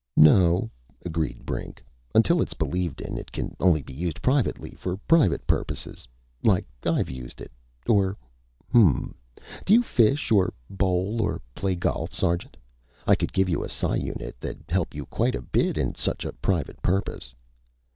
[0.17, 0.71] "No,"
[1.05, 1.85] agreed Brink.
[2.15, 6.07] "Until it's believed in it can only be used privately, for private purposes.
[6.41, 7.51] Like I've used it.
[7.87, 8.17] Or
[8.71, 9.43] Hm m m.
[9.63, 12.57] Do you fish, or bowl, or play golf, sergeant?
[13.05, 16.25] I could give you a psi unit that'd help you quite a bit in such
[16.25, 17.35] a private purpose."